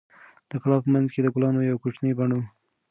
[0.49, 2.39] د کلا په منځ کې د ګلانو یو کوچنی بڼ و.